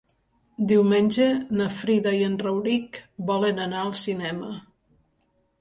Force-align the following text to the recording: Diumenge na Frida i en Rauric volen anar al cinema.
Diumenge 0.71 1.27
na 1.59 1.67
Frida 1.81 2.15
i 2.21 2.23
en 2.29 2.39
Rauric 2.45 3.01
volen 3.31 3.63
anar 3.67 3.85
al 3.85 3.97
cinema. 4.07 4.55